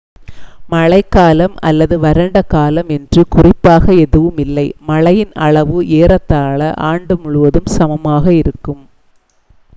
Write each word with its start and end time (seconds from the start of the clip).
மழைக்காலம் 0.69 1.55
அல்லது 1.61 1.95
வறண்ட 1.99 2.41
காலம் 2.45 2.89
என்று 2.89 3.21
குறிப்பாக 3.29 3.93
எதுவும் 4.05 4.37
இல்லை 4.37 4.65
மழையின் 4.85 5.33
அளவு 5.41 5.77
ஏறத்தாழ 5.99 6.59
ஆண்டு 6.89 7.15
முழுவதும் 7.17 7.71
சமமாக 7.77 8.25
இருக்கும் 8.33 8.83